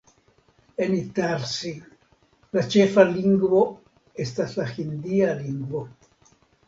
[0.85, 1.73] En Itarsi
[2.57, 3.61] la ĉefa lingvo
[4.25, 5.85] estas la hindia lingvo.